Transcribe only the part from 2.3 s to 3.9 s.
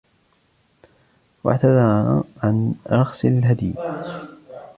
عن رخصِ الهدي